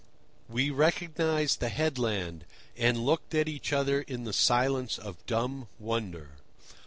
We 0.49 0.71
recognised 0.71 1.59
the 1.59 1.69
headland, 1.69 2.45
and 2.75 3.05
looked 3.05 3.35
at 3.35 3.47
each 3.47 3.71
other 3.71 4.01
in 4.01 4.23
the 4.23 4.33
silence 4.33 4.97
of 4.97 5.23
dumb 5.27 5.67
wonder. 5.77 6.29